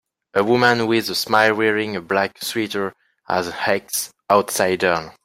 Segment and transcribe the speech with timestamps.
[0.33, 2.91] A woman with a smile wearing a black sweater
[3.27, 5.11] has an axe outside down.